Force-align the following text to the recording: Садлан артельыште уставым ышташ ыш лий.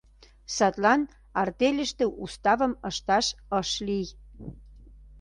Садлан 0.55 1.01
артельыште 1.41 2.05
уставым 2.23 2.73
ышташ 2.89 3.27
ыш 3.59 3.69
лий. 3.87 4.07